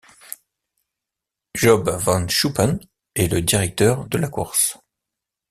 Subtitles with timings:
[1.53, 2.79] Job van Schuppen
[3.13, 4.79] est le directeur de la course.